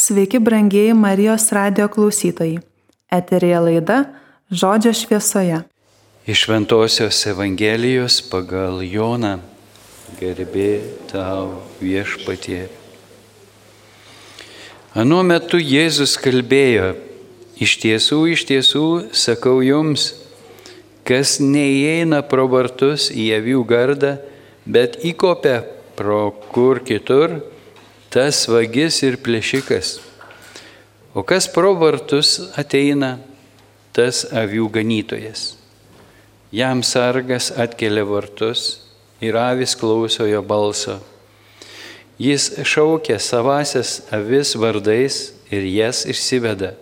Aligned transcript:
Sveiki, 0.00 0.38
brangieji 0.38 0.94
Marijos 0.94 1.52
radio 1.52 1.88
klausytojai. 1.88 2.58
Eterija 3.12 3.60
laida 3.60 4.04
Žodžio 4.50 4.92
šviesoje. 4.96 5.58
Iš 6.26 6.44
Ventosios 6.48 7.18
Evangelijos 7.28 8.16
pagal 8.30 8.80
Joną 8.80 9.34
garbė 10.22 10.70
tau 11.12 11.60
viešpatie. 11.84 12.62
Anuo 14.96 15.20
metu 15.20 15.60
Jėzus 15.60 16.16
kalbėjo, 16.16 16.94
iš 17.60 17.76
tiesų, 17.84 18.22
iš 18.38 18.48
tiesų, 18.48 18.86
sakau 19.12 19.58
jums, 19.60 20.14
kas 21.04 21.36
neįeina 21.44 22.24
pro 22.24 22.48
vartus 22.48 23.12
į 23.12 23.34
avių 23.42 23.68
gardą, 23.68 24.16
bet 24.64 25.02
įkopia 25.04 25.60
pro 26.00 26.30
kur 26.56 26.80
kitur, 26.88 27.42
tas 28.10 28.48
vagis 28.50 29.04
ir 29.06 29.20
plėšikas. 29.22 30.00
O 31.14 31.22
kas 31.22 31.46
pro 31.50 31.76
vartus 31.78 32.36
ateina, 32.58 33.18
tas 33.94 34.24
avių 34.34 34.66
ganytojas. 34.74 35.54
Jam 36.50 36.82
sargas 36.82 37.52
atkelia 37.54 38.02
vartus 38.06 38.82
ir 39.22 39.38
avis 39.38 39.76
klauso 39.78 40.26
jo 40.26 40.42
balso. 40.42 40.98
Jis 42.18 42.50
šaukia 42.66 43.20
savasias 43.22 44.00
avis 44.10 44.56
vardais 44.58 45.30
ir 45.50 45.66
jas 45.70 46.02
išsiveda. 46.10 46.74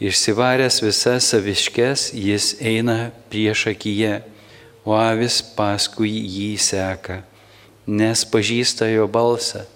Išsivaręs 0.00 0.82
visas 0.82 1.30
saviškes, 1.30 2.10
jis 2.16 2.54
eina 2.60 3.12
prieš 3.30 3.68
akiją, 3.74 4.20
o 4.82 4.96
avis 4.96 5.38
paskui 5.54 6.10
jį 6.10 6.54
seka, 6.58 7.20
nes 7.86 8.24
pažįsta 8.26 8.88
jo 8.90 9.06
balsą. 9.06 9.66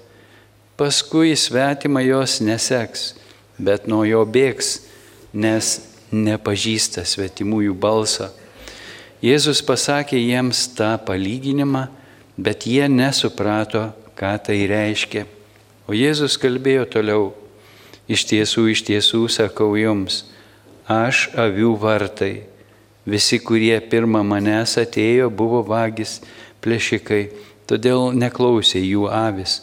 Paskui 0.74 1.36
svetima 1.38 2.00
jos 2.02 2.40
neseks, 2.42 3.12
bet 3.62 3.84
nuo 3.86 4.02
jo 4.02 4.24
bėgs, 4.26 4.80
nes 5.30 5.68
nepažįsta 6.10 7.04
svetimųjų 7.06 7.76
balso. 7.78 8.32
Jėzus 9.22 9.60
pasakė 9.62 10.18
jiems 10.18 10.64
tą 10.74 10.96
palyginimą, 11.06 11.84
bet 12.34 12.66
jie 12.66 12.88
nesuprato, 12.90 13.92
ką 14.18 14.32
tai 14.48 14.64
reiškia. 14.66 15.22
O 15.86 15.94
Jėzus 15.94 16.34
kalbėjo 16.42 16.88
toliau, 16.90 17.28
iš 18.10 18.24
tiesų, 18.32 18.64
iš 18.72 18.82
tiesų 18.88 19.28
sakau 19.30 19.76
jums, 19.78 20.24
aš 20.90 21.28
avių 21.38 21.70
vartai. 21.78 22.32
Visi, 23.06 23.38
kurie 23.38 23.76
pirmą 23.78 24.24
manęs 24.26 24.74
atėjo, 24.82 25.30
buvo 25.30 25.62
vagis, 25.62 26.18
plėšikai, 26.66 27.28
todėl 27.70 28.10
neklausė 28.16 28.82
jų 28.82 29.06
avis. 29.12 29.60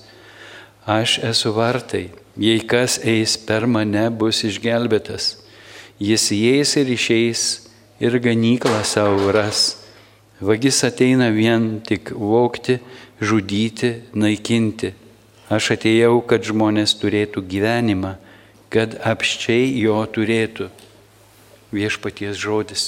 Aš 0.85 1.19
esu 1.21 1.51
vartai, 1.53 2.09
jei 2.33 2.61
kas 2.65 2.97
eis 3.05 3.35
per 3.37 3.67
mane, 3.69 4.07
bus 4.09 4.41
išgelbėtas. 4.47 5.35
Jis 6.01 6.31
įeis 6.33 6.73
ir 6.81 6.89
išeis 6.89 7.43
ir 8.01 8.17
ganyklą 8.17 8.81
savo 8.81 9.29
ras. 9.29 9.77
Vagis 10.41 10.81
ateina 10.81 11.29
vien 11.29 11.83
tik 11.85 12.09
vokti, 12.17 12.79
žudyti, 13.21 13.93
naikinti. 14.17 14.95
Aš 15.53 15.75
atėjau, 15.75 16.15
kad 16.25 16.41
žmonės 16.41 16.95
turėtų 16.97 17.43
gyvenimą, 17.45 18.15
kad 18.73 18.95
apščiai 19.05 19.67
jo 19.83 19.99
turėtų. 20.09 20.71
Viešpaties 21.69 22.41
žodis. 22.41 22.87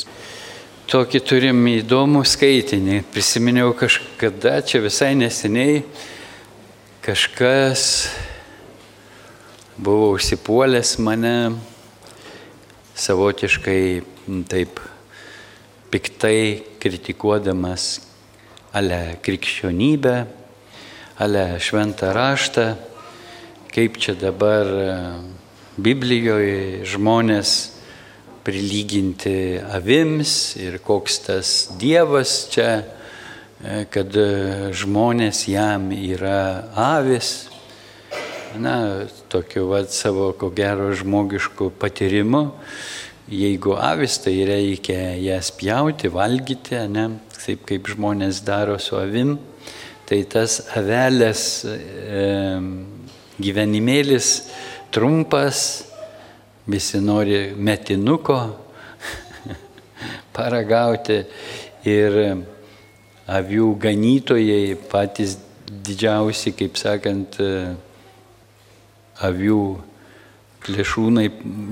Tokį 0.89 1.21
turim 1.30 1.61
įdomų 1.69 2.23
skaitinį. 2.25 3.03
Prisiminiau 3.14 3.69
kažkada, 3.77 4.58
čia 4.66 4.81
visai 4.81 5.14
neseniai, 5.19 5.83
kažkas 7.04 8.08
buvo 9.76 10.14
užsipuolęs 10.16 10.94
mane 11.04 11.52
savotiškai 12.95 13.84
taip 14.48 14.80
piktai 15.92 16.64
kritikuodamas 16.80 17.89
ale 18.72 19.17
krikščionybę, 19.20 20.16
ale 21.20 21.44
šventą 21.60 22.14
raštą, 22.16 22.66
kaip 23.76 24.00
čia 24.00 24.16
dabar 24.16 24.72
Biblijoje 25.76 26.88
žmonės 26.88 27.54
prilyginti 28.48 29.60
avims 29.60 30.56
ir 30.56 30.80
koks 30.80 31.20
tas 31.27 31.54
Dievas 31.82 32.45
čia, 32.54 32.86
kad 33.64 34.16
žmonės 34.76 35.46
jam 35.48 35.92
yra 35.96 36.68
avis. 36.76 37.50
Na, 38.60 39.08
tokiu 39.32 39.70
vad 39.72 39.90
savo, 39.90 40.34
ko 40.38 40.52
gero, 40.54 40.92
žmogišku 40.94 41.72
patyrimu. 41.80 42.52
Jeigu 43.32 43.78
avis, 43.80 44.20
tai 44.22 44.36
reikia 44.46 45.16
jas 45.24 45.50
pjauti, 45.56 46.12
valgyti, 46.12 46.76
ne, 46.92 47.08
taip 47.40 47.64
kaip 47.66 47.88
žmonės 47.90 48.44
daro 48.46 48.76
su 48.84 49.00
avim. 49.00 49.38
Tai 50.06 50.20
tas 50.30 50.60
avelės 50.76 51.64
e, 51.64 51.78
gyvenimėlis 53.42 54.34
trumpas, 54.94 55.88
visi 56.68 57.00
nori 57.02 57.56
metinuko 57.56 58.38
paragauti 60.36 61.24
ir 61.90 62.20
avių 63.30 63.72
ganytojai 63.80 64.76
patys 64.92 65.38
didžiausi, 65.84 66.54
kaip 66.58 66.78
sakant, 66.80 67.39
avių 69.23 69.64
plėšūnai 70.64 71.28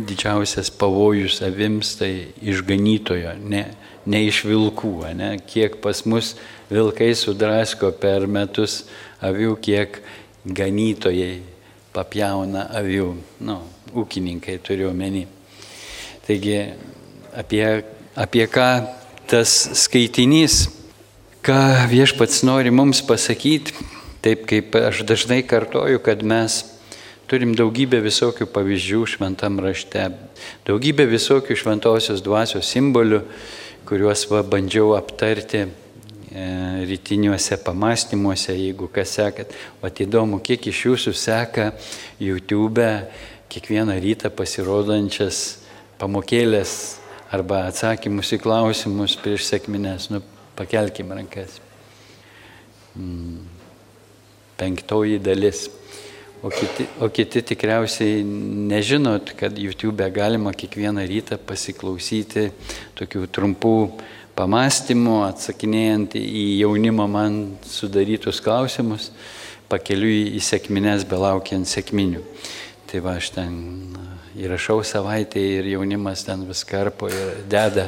didžiausias 0.07 0.71
pavojus 0.75 1.39
avims 1.45 1.95
tai 1.99 2.11
iš 2.43 2.63
ganytojo, 2.67 3.35
ne, 3.39 3.63
ne 4.05 4.23
iš 4.27 4.43
vilkų. 4.47 4.93
Ne? 5.15 5.31
Kiek 5.47 5.79
pas 5.83 6.03
mus 6.05 6.33
vilkai 6.71 7.11
sudrasko 7.15 7.91
per 8.01 8.27
metus 8.27 8.81
avių, 9.23 9.55
kiek 9.63 10.01
ganytojai 10.45 11.41
papjauna 11.95 12.67
avių. 12.81 13.13
Nu, 13.47 13.61
ūkininkai 13.95 14.59
turiu 14.63 14.89
omeny. 14.91 15.25
Taigi 16.27 16.59
apie, 17.37 17.65
apie 18.15 18.45
ką 18.51 18.69
tas 19.31 19.51
skaitinys, 19.85 20.65
ką 21.41 21.87
viešpats 21.89 22.43
nori 22.45 22.69
mums 22.69 22.99
pasakyti, 23.01 23.73
taip 24.21 24.45
kaip 24.49 24.75
aš 24.77 25.01
dažnai 25.09 25.41
kartoju, 25.41 25.97
kad 26.05 26.21
mes 26.21 26.59
turim 27.25 27.55
daugybę 27.57 27.97
visokių 28.03 28.45
pavyzdžių 28.53 28.99
šventam 29.15 29.57
rašte, 29.63 30.11
daugybę 30.67 31.07
visokių 31.09 31.57
šventosios 31.57 32.21
dvasios 32.21 32.69
simbolių, 32.69 33.23
kuriuos 33.89 34.27
va, 34.29 34.43
bandžiau 34.45 34.93
aptarti 34.93 35.63
e, 35.63 35.69
rytiniuose 36.91 37.57
pamastymuose, 37.65 38.53
jeigu 38.53 38.91
kas 38.93 39.15
sekat. 39.17 39.55
O 39.81 39.89
įdomu, 39.89 40.43
kiek 40.45 40.67
iš 40.69 40.83
jūsų 40.91 41.15
seka 41.17 41.71
YouTube 42.21 42.85
kiekvieną 43.49 43.97
rytą 44.03 44.29
pasirodančias 44.29 45.57
pamokėlės 45.97 46.75
arba 47.33 47.63
atsakymus 47.71 48.29
į 48.37 48.41
klausimus 48.45 49.17
prieš 49.17 49.49
sėkmines. 49.49 50.11
Nu, 50.13 50.21
pakelkim 50.61 51.11
rankas. 51.17 51.59
Mm. 52.95 53.41
Penktoji 54.61 55.19
dalis. 55.19 55.67
O 56.41 56.49
kiti, 56.49 56.87
o 57.01 57.09
kiti 57.13 57.41
tikriausiai 57.45 58.23
nežinot, 58.25 59.35
kad 59.37 59.57
YouTube 59.57 60.07
galima 60.09 60.53
kiekvieną 60.57 61.03
rytą 61.05 61.37
pasiklausyti 61.37 62.47
tokių 62.97 63.27
trumpų 63.29 63.75
pamastymų, 64.37 65.19
atsakinėjant 65.27 66.17
į 66.17 66.45
jaunimo 66.63 67.05
man 67.05 67.37
sudarytus 67.61 68.41
klausimus, 68.41 69.11
pakeliui 69.69 70.31
į 70.33 70.41
sėkmines, 70.41 71.05
belaukiant 71.05 71.69
sėkminių. 71.69 72.23
Tai 72.89 73.03
va, 73.05 73.19
aš 73.21 73.29
ten 73.37 73.53
įrašau 74.41 74.81
savaitę 74.87 75.41
ir 75.59 75.69
jaunimas 75.75 76.25
ten 76.25 76.47
vis 76.49 76.65
karpo 76.65 77.11
ir 77.11 77.45
deda, 77.53 77.85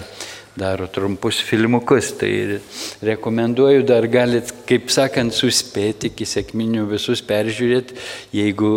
daro 0.56 0.88
trumpus 0.88 1.40
filmukus. 1.42 2.12
Tai 2.20 2.60
rekomenduoju, 3.02 3.84
dar 3.88 4.08
galit, 4.12 4.54
kaip 4.70 4.92
sakant, 4.94 5.34
suspėti 5.36 6.12
iki 6.12 6.28
sėkminių 6.30 6.86
visus 6.92 7.24
peržiūrėti, 7.26 7.98
jeigu 8.36 8.74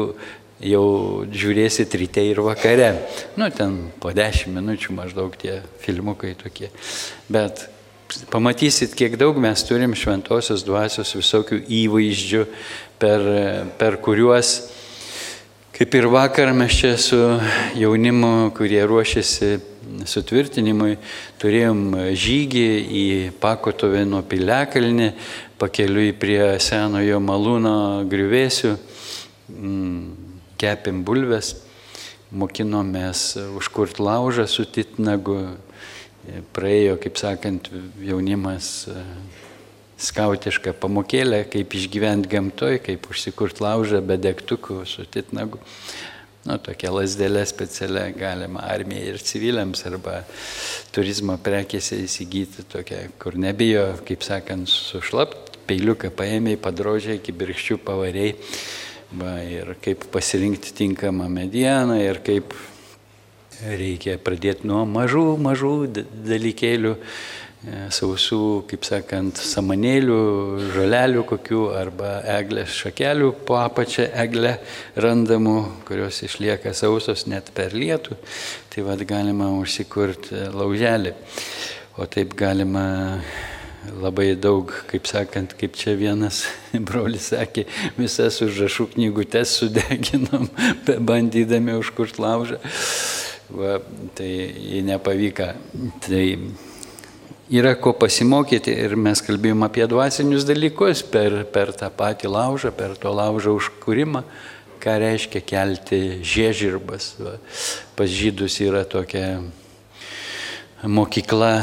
jau 0.64 0.86
žiūrėsit 1.28 1.96
ryte 2.00 2.24
ir 2.24 2.40
vakare. 2.44 2.94
Nu, 3.36 3.50
ten 3.52 3.90
po 4.00 4.14
10 4.16 4.54
minučių 4.56 4.96
maždaug 4.96 5.36
tie 5.36 5.60
filmukai 5.84 6.32
tokie. 6.40 6.70
Bet 7.28 7.66
pamatysit, 8.32 8.96
kiek 8.96 9.18
daug 9.20 9.36
mes 9.42 9.66
turim 9.66 9.92
šventosios 9.98 10.64
dvasios 10.64 11.12
visokių 11.18 11.60
įvaizdžių, 11.82 12.46
per, 13.02 13.30
per 13.76 14.00
kuriuos 14.00 14.56
Kaip 15.76 15.92
ir 15.92 16.06
vakar 16.08 16.54
mes 16.56 16.72
čia 16.72 16.94
su 16.96 17.18
jaunimu, 17.76 18.48
kurie 18.56 18.80
ruošiasi 18.88 19.58
sutvirtinimui, 20.08 20.96
turėjom 21.40 21.82
žygį 22.16 22.66
į 23.00 23.04
Pakotovę 23.42 24.04
nuo 24.08 24.22
Piliakalnį, 24.26 25.12
pakeliui 25.60 26.12
prie 26.18 26.56
senojo 26.62 27.20
malūno 27.22 27.76
griuvėsių. 28.10 28.74
Mm, 29.52 30.02
kepim 30.58 31.02
bulves, 31.06 31.54
mokinomės 32.34 33.36
užkurt 33.58 34.00
laužą 34.02 34.46
su 34.50 34.66
titnagu, 34.66 35.38
praėjo, 36.56 36.96
kaip 37.02 37.20
sakant, 37.20 37.70
jaunimas 38.02 38.88
skautišką 39.96 40.74
pamokėlę, 40.80 41.44
kaip 41.52 41.72
išgyventi 41.78 42.30
gamtoj, 42.32 42.80
kaip 42.84 43.06
užsikurt 43.10 43.62
laužą 43.64 44.02
be 44.04 44.18
degtukų 44.20 44.82
su 44.88 45.06
titnagu. 45.08 45.60
Nu, 46.46 46.60
tokia 46.62 46.92
lasdėlė 46.94 47.42
specialia 47.48 48.04
galima 48.14 48.62
armijai 48.70 49.08
ir 49.10 49.16
civiliams 49.18 49.80
arba 49.88 50.20
turizmo 50.94 51.34
prekėse 51.42 51.98
įsigyti 52.04 52.62
tokia, 52.70 53.00
kur 53.18 53.34
nebijo, 53.34 53.88
kaip 54.06 54.22
sakant, 54.22 54.70
sušlapt, 54.70 55.56
peiliuką 55.66 56.12
paėmėjai, 56.14 56.60
padrožiai, 56.62 57.18
kibirkščių 57.26 57.80
pavariai. 57.82 58.36
Va, 59.18 59.36
ir 59.42 59.74
kaip 59.82 60.06
pasirinkti 60.14 60.74
tinkamą 60.78 61.26
medieną 61.30 61.98
ir 62.02 62.22
kaip 62.26 62.54
reikia 63.66 64.16
pradėti 64.22 64.66
nuo 64.70 64.84
mažų, 64.86 65.26
mažų 65.42 65.74
dalykėlių 66.30 66.94
sausų, 67.64 68.66
kaip 68.70 68.84
sakant, 68.86 69.40
samanėlių, 69.40 70.18
žolelių 70.74 71.24
kokių 71.26 71.62
arba 71.74 72.20
eglės 72.36 72.76
šakelių 72.76 73.32
po 73.48 73.58
apačią 73.58 74.06
eglę 74.22 74.56
randamų, 74.94 75.56
kurios 75.88 76.22
išlieka 76.26 76.74
sausos 76.76 77.26
net 77.26 77.50
per 77.56 77.74
lietų. 77.74 78.18
Tai 78.70 78.86
vad 78.86 79.02
galima 79.08 79.50
užsikurti 79.56 80.50
lauželį. 80.54 81.16
O 81.96 82.06
taip 82.06 82.36
galima 82.36 82.86
labai 84.02 84.34
daug, 84.36 84.70
kaip 84.90 85.06
sakant, 85.08 85.54
kaip 85.58 85.76
čia 85.78 85.96
vienas 85.98 86.44
brolis 86.88 87.30
sakė, 87.32 87.66
visas 87.98 88.40
užrašų 88.44 88.90
knygutes 88.94 89.56
sudeginom, 89.62 90.48
bandydami 91.10 91.76
užkurti 91.80 92.22
laužą. 92.22 92.60
Va, 93.56 93.76
tai 94.18 94.28
jį 94.28 94.80
nepavyko. 94.88 95.52
Tai 96.02 96.22
yra 97.50 97.74
ko 97.78 97.92
pasimokyti 97.94 98.74
ir 98.74 98.96
mes 98.98 99.22
kalbėjom 99.22 99.62
apie 99.66 99.86
dvasinius 99.90 100.46
dalykus 100.48 101.04
per, 101.06 101.44
per 101.52 101.72
tą 101.76 101.90
patį 101.94 102.30
laužą, 102.32 102.72
per 102.74 102.96
to 102.98 103.12
laužo 103.14 103.54
užkūrimą, 103.58 104.24
ką 104.82 104.96
reiškia 105.02 105.42
kelti 105.46 106.00
žiežirbas. 106.26 107.14
Va, 107.22 107.36
pas 107.98 108.10
žydus 108.10 108.58
yra 108.64 108.82
tokia 108.88 109.40
mokykla, 110.82 111.54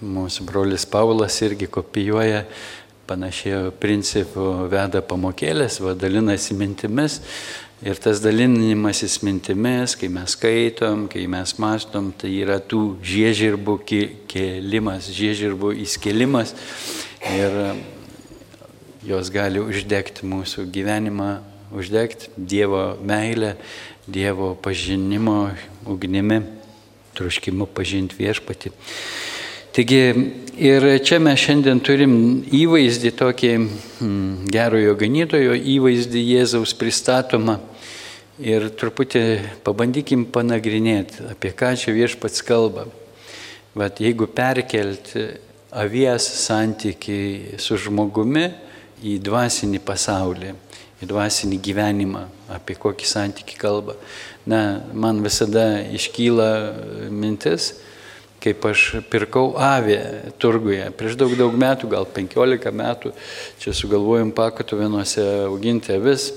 mūsų 0.00 0.48
brolis 0.48 0.88
Paulas 0.88 1.36
irgi 1.44 1.68
kopijuoja 1.70 2.44
panašiai 3.08 3.72
principų, 3.80 4.68
veda 4.68 5.00
pamokėlės, 5.04 5.80
vadalinasi 5.80 6.56
mintimis 6.56 7.22
Ir 7.78 7.94
tas 8.02 8.18
dalinimasis 8.18 9.20
mintimis, 9.22 9.92
kai 9.94 10.08
mes 10.10 10.32
skaitom, 10.34 11.04
kai 11.06 11.28
mes 11.30 11.52
mastom, 11.62 12.08
tai 12.10 12.32
yra 12.40 12.56
tų 12.58 12.96
žiežirbų 13.06 13.76
kėlimas, 14.26 15.06
žiežirbų 15.14 15.70
įskelimas 15.84 16.56
ir 17.30 17.54
jos 19.06 19.30
gali 19.30 19.62
uždegti 19.62 20.26
mūsų 20.26 20.66
gyvenimą, 20.74 21.28
uždegti 21.70 22.34
Dievo 22.34 22.96
meilę, 22.98 23.54
Dievo 24.10 24.56
pažinimo 24.58 25.52
ugnimi, 25.86 26.42
truškimu 27.14 27.70
pažinti 27.78 28.18
viešpati. 28.18 28.74
Taigi 29.78 30.32
ir 30.58 30.84
čia 31.06 31.20
mes 31.22 31.38
šiandien 31.38 31.78
turim 31.86 32.14
įvaizdį 32.50 33.12
tokį 33.14 33.50
hmm, 33.60 34.48
gerojo 34.50 34.96
ganytojo 34.98 35.52
įvaizdį 35.54 36.22
Jėzaus 36.32 36.72
pristatomą. 36.74 37.60
Ir 38.42 38.66
truputį 38.74 39.22
pabandykim 39.62 40.24
panagrinėti, 40.34 41.28
apie 41.30 41.54
ką 41.54 41.70
čia 41.78 41.94
viešpats 41.94 42.42
kalba. 42.42 42.88
Vat 43.78 44.02
jeigu 44.02 44.26
perkelti 44.26 45.28
avies 45.70 46.26
santyki 46.42 47.54
su 47.62 47.78
žmogumi 47.78 48.48
į 49.06 49.20
dvasinį 49.22 49.78
pasaulį, 49.86 50.56
į 50.98 51.12
dvasinį 51.14 51.62
gyvenimą, 51.70 52.24
apie 52.58 52.74
kokį 52.74 53.14
santyki 53.14 53.62
kalba. 53.62 53.94
Na, 54.42 54.80
man 54.90 55.22
visada 55.22 55.76
iškyla 55.86 56.50
mintis, 57.14 57.76
kaip 58.42 58.64
aš 58.70 58.84
pirkau 59.10 59.52
avį 59.58 59.98
turguje. 60.40 60.86
Prieš 60.98 61.16
daug, 61.18 61.34
daug 61.38 61.54
metų, 61.58 61.90
gal 61.90 62.06
15 62.14 62.72
metų, 62.74 63.12
čia 63.62 63.74
sugalvojom 63.74 64.30
pakotuvinuose 64.36 65.24
auginti 65.48 65.94
avis 65.96 66.30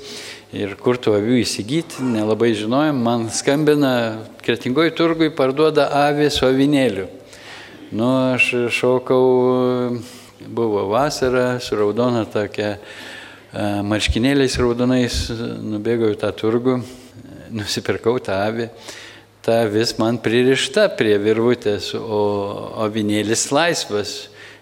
ir 0.51 0.74
kur 0.81 1.00
tų 1.00 1.15
avių 1.19 1.38
įsigyti, 1.44 2.03
nelabai 2.03 2.51
žinojom, 2.57 2.98
man 3.06 3.30
skambina, 3.31 3.94
kretingoj 4.44 4.92
turgui 4.98 5.30
parduoda 5.36 5.88
avį 6.07 6.27
su 6.33 6.48
avinėliu. 6.50 7.07
Nu, 7.92 8.09
aš 8.33 8.50
šokau, 8.71 9.24
buvo 10.48 10.88
vasara, 10.92 11.59
su 11.63 11.77
raudona 11.80 12.25
tokia 12.25 12.77
marškinėliais 13.86 14.57
raudonais, 14.59 15.21
nubėgau 15.62 16.12
į 16.15 16.19
tą 16.19 16.31
turgų, 16.39 16.80
nusipirkau 17.51 18.18
tą 18.24 18.42
avį 18.48 18.69
ta 19.41 19.63
vis 19.65 19.95
man 19.97 20.19
pririšta 20.21 20.88
prie 20.97 21.15
virvutės, 21.21 21.91
o 21.97 22.21
avinėlis 22.85 23.47
laisvas. 23.53 24.15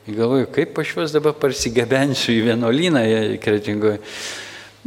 Galvoju, 0.09 0.47
kaip 0.55 0.77
aš 0.81 0.93
juos 0.95 1.13
dabar 1.13 1.35
parsigabensiu 1.37 2.33
į 2.33 2.45
vienuolyną 2.47 3.03
kretingoje. 3.43 3.99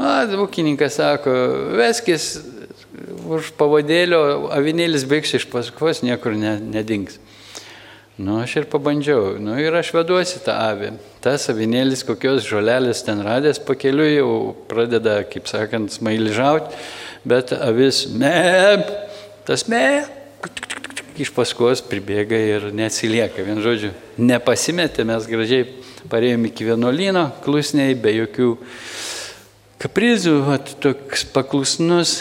Man 0.00 0.32
ūkininkas 0.40 0.96
sako, 0.98 1.34
veskis 1.78 2.32
už 3.28 3.52
pavadėlio, 3.58 4.48
avinėlis 4.56 5.04
baigs 5.08 5.36
iš 5.36 5.46
paskos, 5.52 6.00
niekur 6.02 6.34
ne, 6.38 6.56
nedings. 6.58 7.20
Nu, 8.22 8.40
aš 8.42 8.58
ir 8.60 8.66
pabandžiau. 8.72 9.36
Nu, 9.40 9.54
ir 9.60 9.74
aš 9.76 9.92
veduosi 9.96 10.42
tą 10.44 10.56
avį. 10.72 10.90
Tas 11.24 11.46
avinėlis, 11.52 12.02
kokios 12.08 12.44
žolelės 12.48 13.04
ten 13.06 13.22
radęs 13.24 13.60
pakeliu, 13.64 14.08
jau 14.08 14.32
pradeda, 14.68 15.20
kaip 15.28 15.48
sakant, 15.48 15.92
smailyžauti, 15.94 16.76
bet 17.28 17.54
avis, 17.56 18.04
ne, 18.12 18.34
tas 19.46 19.66
me, 19.70 20.04
iš 21.20 21.32
paskos 21.34 21.82
pribėga 21.84 22.38
ir 22.38 22.68
neatsilieka. 22.74 23.44
Vien 23.46 23.60
žodžiu, 23.64 23.92
nepasimetė, 24.20 25.04
mes 25.08 25.26
gražiai 25.28 25.66
parėjom 26.12 26.46
iki 26.48 26.68
vienuolino, 26.68 27.28
klusniai, 27.44 27.96
be 27.98 28.14
jokių 28.16 28.54
kaprizų, 29.82 30.36
at, 30.54 30.74
toks 30.82 31.26
paklusnus 31.34 32.20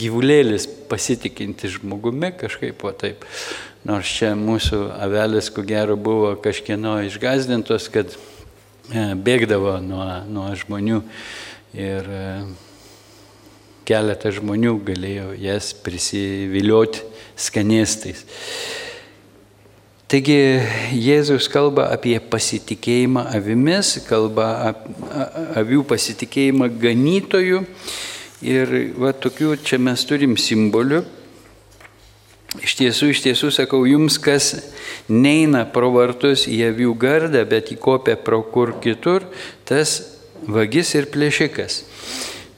gyvulėlis 0.00 0.66
pasitikinti 0.90 1.70
žmogumi 1.76 2.32
kažkaip 2.38 2.82
o 2.84 2.90
taip. 2.98 3.24
Nors 3.86 4.08
čia 4.16 4.32
mūsų 4.38 4.80
avelės, 5.04 5.50
ko 5.52 5.62
gero, 5.66 5.96
buvo 6.00 6.32
kažkieno 6.42 6.96
išgazdintos, 7.04 7.90
kad 7.92 8.14
e, 8.16 9.12
bėgdavo 9.14 9.76
nuo, 9.84 10.06
nuo 10.24 10.48
žmonių 10.56 11.02
ir 11.76 12.08
keletas 13.88 14.38
žmonių 14.38 14.78
galėjo 14.86 15.32
jas 15.40 15.72
prisivilioti 15.84 17.04
skanėstais. 17.36 18.24
Taigi 20.04 20.36
Jėzus 20.94 21.48
kalba 21.50 21.88
apie 21.94 22.18
pasitikėjimą 22.20 23.24
avimis, 23.34 23.96
kalba 24.06 24.48
apie 24.68 24.94
avių 25.62 25.80
pasitikėjimą 25.90 26.68
ganytojų 26.82 27.62
ir 28.44 28.74
va 29.00 29.14
tokių 29.16 29.56
čia 29.64 29.80
mes 29.80 30.04
turim 30.06 30.36
simbolių. 30.38 31.02
Iš 32.62 32.76
tiesų, 32.78 33.08
iš 33.10 33.24
tiesų 33.24 33.50
sakau 33.56 33.80
jums, 33.88 34.20
kas 34.22 34.52
neina 35.10 35.64
pro 35.66 35.88
vartus 35.96 36.44
į 36.46 36.60
avių 36.68 36.92
gardą, 37.00 37.42
bet 37.50 37.72
įkopia 37.74 38.14
pro 38.14 38.44
kur 38.46 38.76
kitur, 38.84 39.26
tas 39.66 39.96
vagis 40.46 40.94
ir 40.94 41.08
plėšikas. 41.10 41.80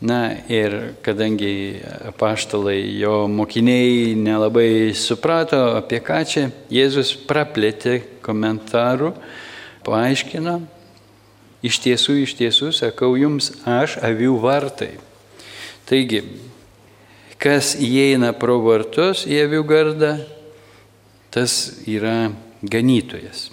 Na 0.07 0.37
ir 0.47 0.95
kadangi 1.03 1.81
paštalai, 2.21 2.79
jo 3.01 3.25
mokiniai 3.33 4.15
nelabai 4.15 4.95
suprato, 4.95 5.59
apie 5.75 5.99
ką 6.05 6.21
čia 6.29 6.45
Jėzus 6.71 7.15
praplėtė 7.27 7.97
komentarų, 8.23 9.11
paaiškino, 9.87 10.61
iš 11.67 11.81
tiesų, 11.83 12.19
iš 12.23 12.37
tiesų, 12.39 12.71
sakau 12.77 13.17
jums, 13.19 13.51
aš 13.67 13.97
avių 14.07 14.37
vartai. 14.45 14.93
Taigi, 15.89 16.23
kas 17.43 17.75
įeina 17.81 18.31
pro 18.37 18.61
vartus 18.63 19.25
į 19.27 19.43
avių 19.49 19.63
gardą, 19.67 20.13
tas 21.35 21.81
yra 21.89 22.29
ganytojas. 22.63 23.49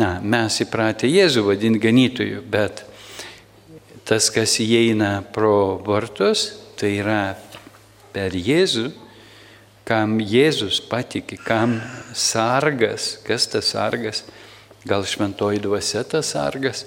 Na, 0.00 0.16
mes 0.22 0.62
įpratę 0.64 1.10
Jėzų 1.10 1.44
vadinti 1.50 1.82
ganytoju, 1.82 2.46
bet 2.48 2.86
tas, 4.08 4.30
kas 4.32 4.56
įeina 4.62 5.20
pro 5.34 5.78
vartus, 5.86 6.48
tai 6.80 6.96
yra 7.02 7.36
per 8.14 8.34
Jėzų, 8.34 8.90
kam 9.90 10.20
Jėzus 10.22 10.78
patiki, 10.86 11.38
kam 11.40 11.80
sargas, 12.14 13.16
kas 13.26 13.48
tas 13.50 13.72
sargas, 13.74 14.22
gal 14.86 15.02
šventoji 15.02 15.60
dvasia 15.64 16.04
tas 16.06 16.32
sargas, 16.34 16.84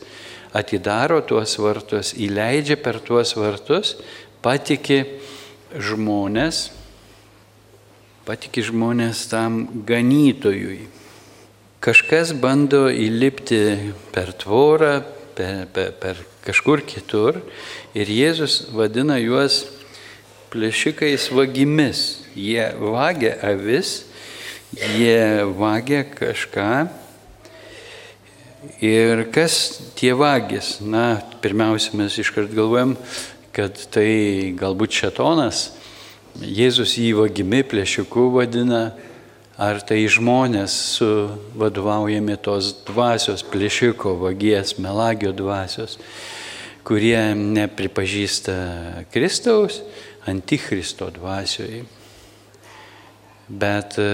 atidaro 0.55 1.20
tuos 1.27 1.58
vartus, 1.60 2.13
įleidžia 2.15 2.77
per 2.79 3.01
tuos 3.03 3.34
vartus, 3.36 3.98
patiki 4.46 5.01
žmonės, 5.74 6.70
patiki 8.27 8.63
žmonės 8.63 9.25
tam 9.32 9.65
ganytojui. 9.88 10.86
Kažkas 11.84 12.32
bando 12.39 12.86
įlipti 12.88 13.91
per 14.15 14.32
tvorą, 14.39 15.01
per, 15.36 15.68
per, 15.74 15.92
per 16.00 16.20
kažkur 16.46 16.84
kitur 16.88 17.40
ir 17.98 18.10
Jėzus 18.10 18.70
vadina 18.74 19.20
juos 19.22 19.63
plėšikais 20.54 21.30
vagimis. 21.34 22.04
Jie 22.34 22.66
vagia 22.78 23.36
avis, 23.46 24.04
jie 24.74 25.46
vagia 25.58 26.04
kažką. 26.08 26.72
Ir 28.84 29.25
kas 29.36 29.56
tie 30.00 30.13
vagis? 30.16 30.78
Na, 30.80 31.20
pirmiausia, 31.44 31.98
mes 32.00 32.16
iškart 32.22 32.54
galvojam, 32.56 32.96
kad 33.54 33.78
tai 33.94 34.54
galbūt 34.58 34.96
šetonas. 35.02 35.66
Jėzus 36.42 36.96
jį 36.98 37.12
vagimi 37.20 37.62
plėšiku 37.68 38.30
vadina, 38.34 38.94
ar 39.57 39.81
tai 39.86 40.03
žmonės 40.10 40.75
vadovaujami 41.57 42.38
tos 42.41 42.72
dvasios, 42.88 43.43
plėšiko, 43.45 44.15
vagies, 44.22 44.77
melagio 44.81 45.33
dvasios, 45.36 46.00
kurie 46.83 47.33
nepripažįsta 47.38 48.55
Kristaus, 49.13 49.81
antichristo 50.25 51.10
dvasioje. 51.13 51.83
Bet 53.48 54.00
e, 54.00 54.10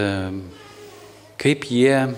kaip 1.39 1.69
jie 1.69 2.09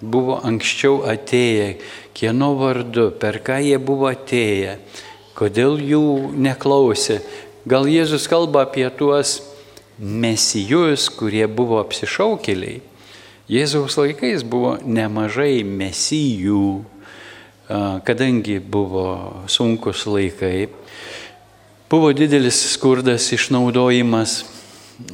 buvo 0.00 0.38
anksčiau 0.46 1.02
atėję, 1.10 1.76
kieno 2.16 2.54
vardu, 2.56 3.10
per 3.20 3.42
ką 3.44 3.60
jie 3.60 3.76
buvo 3.76 4.08
atėję, 4.08 4.78
kodėl 5.36 5.76
jų 5.82 6.32
neklausė. 6.32 7.20
Gal 7.68 7.84
Jėzus 7.90 8.24
kalba 8.30 8.64
apie 8.64 8.86
tuos 8.96 9.49
mesijus, 10.00 11.10
kurie 11.12 11.44
buvo 11.46 11.78
apsišaukėliai. 11.82 12.80
Jėzaus 13.50 13.98
laikais 13.98 14.44
buvo 14.46 14.76
nemažai 14.80 15.60
mesijų, 15.66 16.84
kadangi 18.06 18.60
buvo 18.62 19.04
sunkus 19.50 20.06
laikai, 20.06 20.68
buvo 21.90 22.12
didelis 22.14 22.60
skurdas, 22.72 23.26
išnaudojimas, 23.34 24.38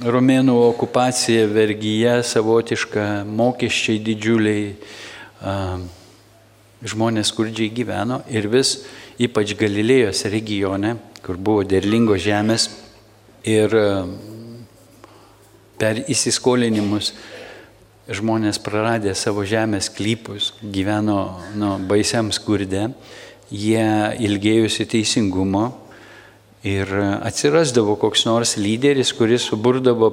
romėnų 0.05 0.55
okupacija, 0.69 1.47
vergyje 1.49 2.21
savotiška, 2.28 3.25
mokesčiai 3.25 3.99
didžiuliai, 4.05 4.76
žmonės 6.87 7.33
skurdžiai 7.33 7.73
gyveno 7.73 8.21
ir 8.28 8.49
vis, 8.52 8.83
ypač 9.16 9.57
Galilėjos 9.59 10.26
regione, 10.28 10.97
kur 11.25 11.40
buvo 11.40 11.64
derlingos 11.64 12.21
žemės 12.26 12.69
ir 13.49 13.73
per 15.80 16.02
įsiskolinimus 16.09 17.12
žmonės 18.06 18.61
praradė 18.62 19.14
savo 19.18 19.45
žemės 19.47 19.90
klypus, 19.92 20.52
gyveno 20.62 21.40
nu, 21.59 21.75
baisiam 21.88 22.30
skurde, 22.35 22.90
jie 23.50 23.88
ilgėjusi 24.23 24.87
teisingumo 24.90 25.66
ir 26.66 26.90
atsirasdavo 26.99 27.97
koks 28.00 28.25
nors 28.26 28.56
lyderis, 28.59 29.12
kuris 29.14 29.47
suburdavo 29.50 30.11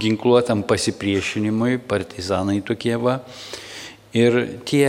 ginkluotam 0.00 0.62
pasipriešinimui, 0.68 1.80
partizanai 1.88 2.60
tokie 2.64 2.96
va. 3.00 3.20
Ir 4.16 4.60
tie 4.68 4.88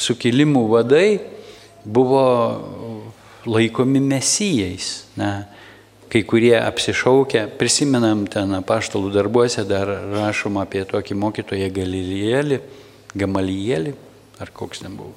sukilimų 0.00 0.64
vadai 0.72 1.08
buvo 1.84 2.24
laikomi 3.46 4.00
mesijais. 4.02 5.06
Na, 5.16 5.46
kai 6.12 6.22
kurie 6.28 6.54
apsišaukia, 6.58 7.46
prisimenam 7.58 8.24
ten 8.30 8.54
apaštalų 8.60 9.10
darbuose 9.14 9.64
dar 9.68 9.90
rašoma 10.12 10.66
apie 10.66 10.84
tokį 10.88 11.18
mokytoją 11.18 11.70
Galilijėlį, 11.74 12.60
Gamalijėlį, 13.16 13.94
ar 14.42 14.52
koks 14.54 14.84
ten 14.84 14.96
buvo, 14.98 15.14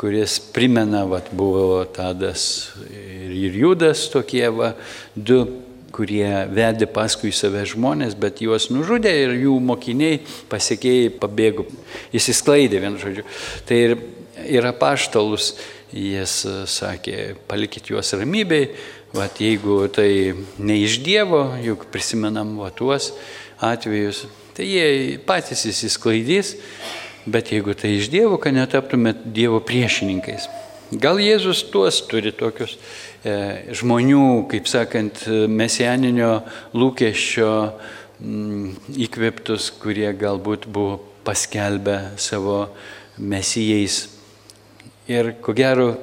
kuris 0.00 0.38
primena, 0.54 1.04
vat, 1.08 1.32
buvo 1.34 1.84
Tadas 1.90 2.72
ir 2.86 3.56
Judas 3.56 4.06
tokie, 4.12 4.44
va, 4.54 4.74
du, 5.16 5.44
kurie 5.96 6.28
vedė 6.52 6.88
paskui 6.92 7.32
save 7.32 7.62
žmonės, 7.68 8.16
bet 8.20 8.42
juos 8.44 8.68
nužudė 8.72 9.12
ir 9.22 9.32
jų 9.46 9.54
mokiniai 9.64 10.20
pasiekėjai 10.50 11.14
pabėgo, 11.22 11.64
įsisklaidė 12.16 12.82
vienu 12.82 13.00
žodžiu. 13.00 13.24
Tai 13.68 13.78
ir, 13.80 13.96
ir 14.44 14.68
apaštalus 14.68 15.54
jis 15.96 16.42
sakė, 16.68 17.36
palikit 17.48 17.88
juos 17.92 18.12
ramybei, 18.18 18.68
Vat 19.16 19.38
jeigu 19.40 19.78
tai 19.88 20.34
ne 20.60 20.74
iš 20.84 20.98
Dievo, 21.00 21.46
juk 21.64 21.86
prisimenam 21.88 22.50
va, 22.60 22.68
tuos 22.68 23.14
atvejus, 23.64 24.26
tai 24.52 24.66
jie 24.68 24.88
patys 25.24 25.62
įsisklaidys, 25.70 26.50
bet 27.24 27.48
jeigu 27.54 27.72
tai 27.72 27.94
iš 27.96 28.10
Dievo, 28.12 28.36
kad 28.36 28.52
netaptumėt 28.52 29.24
Dievo 29.32 29.62
priešininkais. 29.64 30.50
Gal 31.00 31.16
Jėzus 31.24 31.64
tuos 31.72 32.02
turi 32.10 32.34
tokius 32.36 32.76
e, 32.76 33.72
žmonių, 33.80 34.44
kaip 34.52 34.68
sakant, 34.68 35.24
mesianinio 35.48 36.44
lūkesčio 36.76 37.50
m, 37.64 37.72
mm, 38.20 38.94
įkvėptus, 39.08 39.72
kurie 39.80 40.12
galbūt 40.12 40.68
buvo 40.68 41.00
paskelbę 41.24 42.18
savo 42.20 42.66
mesijais. 43.16 44.02
Ir 45.08 45.38
ko 45.40 45.56
gero, 45.56 45.94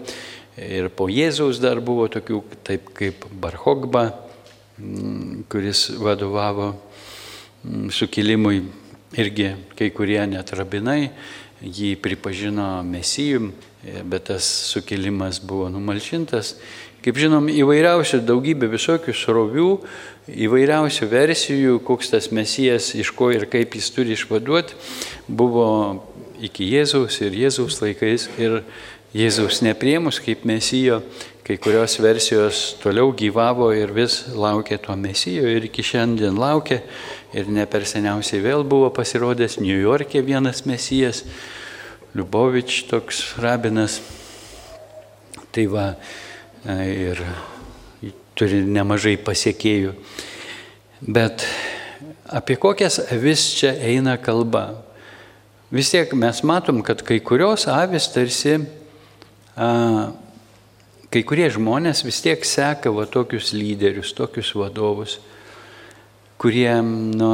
Ir 0.54 0.92
po 0.94 1.08
Jėzaus 1.10 1.58
dar 1.58 1.80
buvo 1.82 2.06
tokių, 2.14 2.44
taip 2.66 2.92
kaip 2.94 3.26
Barhogba, 3.42 4.12
mm, 4.78 5.48
kuris 5.50 5.88
vadovavo 5.98 6.76
mm, 7.64 7.90
sukilimui, 7.90 8.62
irgi 9.18 9.56
kai 9.78 9.90
kurie 9.94 10.22
net 10.30 10.54
rabinai 10.54 11.10
jį 11.64 11.96
pripažino 12.04 12.84
mesijum, 12.86 13.52
bet 14.06 14.28
tas 14.30 14.46
sukilimas 14.70 15.40
buvo 15.44 15.70
numalšintas. 15.72 16.58
Kaip 17.04 17.18
žinom, 17.20 17.50
įvairiausių 17.52 18.22
daugybė 18.24 18.70
visokių 18.72 19.12
srovių, 19.16 19.70
įvairiausių 20.46 21.10
versijų, 21.12 21.80
koks 21.84 22.14
tas 22.14 22.30
mesijas, 22.32 22.94
iš 22.96 23.12
ko 23.16 23.32
ir 23.36 23.48
kaip 23.52 23.76
jis 23.76 23.90
turi 23.92 24.16
išvaduoti, 24.16 24.78
buvo 25.28 25.68
iki 26.44 26.70
Jėzaus 26.72 27.20
ir 27.24 27.36
Jėzaus 27.36 27.82
laikais. 27.84 28.30
Ir 28.40 28.62
Jėzaus 29.13 29.60
nepriemus 29.62 30.17
kaip 30.17 30.41
mesijo, 30.50 31.03
kai 31.46 31.60
kurios 31.62 32.00
versijos 32.01 32.62
toliau 32.82 33.12
gyvavo 33.13 33.67
ir 33.77 33.91
vis 33.93 34.24
laukė 34.34 34.79
to 34.82 34.96
mesijo 34.98 35.46
ir 35.46 35.67
iki 35.67 35.86
šiandien 35.86 36.34
laukia. 36.39 36.79
Ir 37.38 37.46
ne 37.46 37.67
per 37.70 37.86
seniausiai 37.86 38.41
vėl 38.41 38.65
buvo 38.65 38.89
pasirodęs 38.93 39.60
New 39.62 39.77
York'e 39.77 40.24
vienas 40.25 40.63
mesijas, 40.65 41.22
Liubovič 42.17 42.88
toks 42.89 43.22
rabinas. 43.41 44.00
Tai 45.53 45.70
va, 45.70 45.88
ir 46.65 47.22
turi 48.34 48.65
nemažai 48.65 49.20
pasiekėjų. 49.22 49.93
Bet 51.05 51.46
apie 52.34 52.58
kokias 52.58 52.98
avis 53.13 53.51
čia 53.60 53.77
eina 53.77 54.17
kalba? 54.17 54.72
Vis 55.74 55.93
tiek 55.93 56.13
mes 56.17 56.41
matom, 56.46 56.82
kad 56.82 57.05
kai 57.05 57.22
kurios 57.22 57.70
avis 57.70 58.10
tarsi 58.13 58.62
kai 59.56 61.22
kurie 61.28 61.50
žmonės 61.54 62.04
vis 62.06 62.22
tiek 62.26 62.46
seka 62.46 62.92
va 62.94 63.06
tokius 63.06 63.54
lyderius, 63.54 64.14
tokius 64.18 64.54
vadovus, 64.58 65.20
kurie 66.42 66.74
nu, 66.82 67.32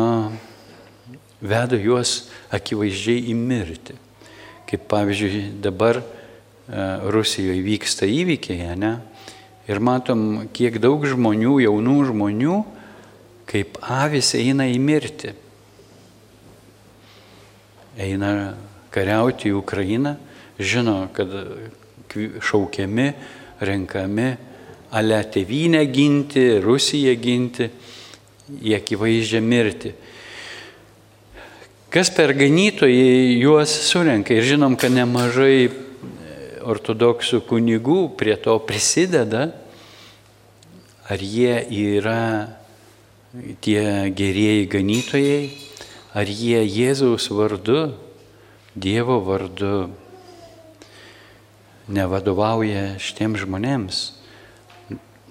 veda 1.40 1.80
juos 1.80 2.30
akivaizdžiai 2.52 3.30
į 3.32 3.36
mirtį. 3.40 3.96
Kaip 4.70 4.86
pavyzdžiui 4.92 5.46
dabar 5.64 6.04
Rusijoje 6.70 7.64
vyksta 7.66 8.06
įvykiai, 8.06 8.76
ne? 8.78 9.00
Ir 9.70 9.80
matom, 9.82 10.50
kiek 10.54 10.78
daug 10.82 11.02
žmonių, 11.06 11.56
jaunų 11.64 11.96
žmonių, 12.12 12.58
kaip 13.50 13.80
avis 13.82 14.36
eina 14.38 14.68
į 14.70 14.78
mirtį. 14.82 15.34
Eina 17.98 18.32
kariauti 18.94 19.50
į 19.50 19.58
Ukrainą, 19.58 20.16
žino, 20.62 21.08
kad 21.14 21.34
šaukiami, 22.16 23.08
renkami, 23.62 24.30
ale 24.92 25.20
tėvynę 25.30 25.84
ginti, 25.94 26.46
Rusiją 26.63 27.13
ginti, 27.22 27.70
į 28.50 28.75
akivaizdžią 28.80 29.42
mirtį. 29.46 29.94
Kas 31.89 32.12
per 32.13 32.34
ganytojai 32.38 33.38
juos 33.42 33.72
surenka? 33.89 34.34
Ir 34.34 34.46
žinom, 34.46 34.75
kad 34.78 34.94
nemažai 34.94 35.70
ortodoksų 36.70 37.42
kunigų 37.50 38.12
prie 38.18 38.36
to 38.38 38.58
prisideda, 38.62 39.50
ar 41.10 41.22
jie 41.22 41.56
yra 41.74 42.50
tie 43.62 44.10
gerieji 44.13 44.68
ganytojai, 44.70 45.42
ar 46.13 46.30
jie 46.30 46.62
Jėzaus 46.66 47.30
vardu, 47.34 47.89
Dievo 48.80 49.18
vardu 49.25 49.89
nevadovauja 51.89 52.96
šitiems 53.01 53.43
žmonėms. 53.43 54.00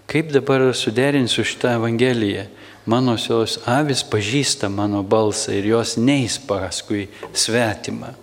Kaip 0.09 0.33
dabar 0.33 0.71
suderinsiu 0.75 1.45
šitą 1.45 1.77
Evangeliją? 1.79 2.47
Manosios 2.89 3.59
avis 3.69 4.01
pažįsta 4.09 4.71
mano 4.73 5.03
balsą 5.05 5.53
ir 5.59 5.67
jos 5.69 5.99
neis 6.01 6.39
paskui 6.41 7.05
svetimą. 7.37 8.15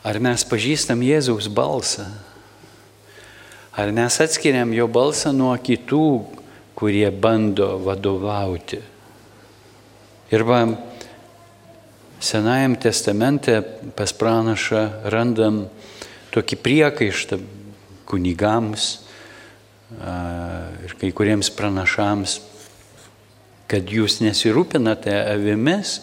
Ar 0.00 0.16
mes 0.16 0.46
pažįstam 0.48 1.02
Jėzaus 1.04 1.50
balsą? 1.52 2.06
Ar 3.76 3.92
mes 3.92 4.16
atskiriam 4.24 4.72
jo 4.72 4.88
balsą 4.88 5.34
nuo 5.36 5.52
kitų, 5.60 6.06
kurie 6.74 7.10
bando 7.12 7.74
vadovauti? 7.84 8.80
Ir 10.32 10.46
va, 10.48 10.62
Senajam 12.20 12.76
testamente 12.76 13.62
pas 13.96 14.12
pranašą 14.12 15.08
randam 15.08 15.62
tokį 16.34 16.58
priekaištą 16.64 17.38
kunigams 18.10 18.90
ir 19.90 20.94
kai 21.00 21.10
kuriems 21.14 21.50
pranašams, 21.54 22.38
kad 23.70 23.90
jūs 23.90 24.20
nesirūpinate 24.22 25.14
avimis, 25.32 26.00